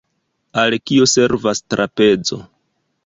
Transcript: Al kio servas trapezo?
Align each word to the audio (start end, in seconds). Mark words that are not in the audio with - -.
Al 0.61 0.75
kio 0.91 1.05
servas 1.11 1.63
trapezo? 1.75 2.41